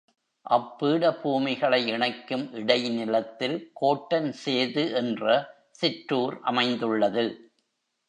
அப்பீடபூமிகளை 0.49 1.79
இணைக்கும் 1.85 2.53
இடைநிலத்தில் 2.53 3.71
கோட்டன்சேது 3.81 4.85
என்ற 4.93 5.25
சிற்றூர் 5.71 6.37
அமைந்துள்ளது. 6.41 7.25